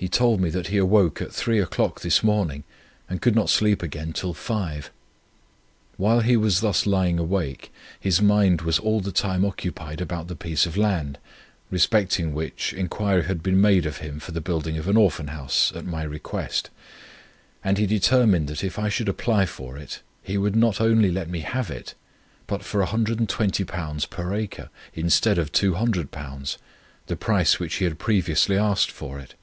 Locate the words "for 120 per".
22.64-24.34